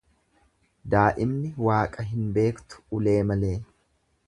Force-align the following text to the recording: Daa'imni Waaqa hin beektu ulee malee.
Daa'imni 0.93 1.51
Waaqa 1.67 2.07
hin 2.15 2.33
beektu 2.39 2.83
ulee 3.01 3.17
malee. 3.33 3.55